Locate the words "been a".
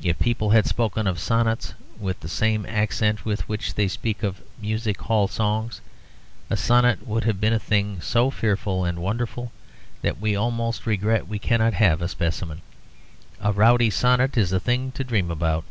7.40-7.58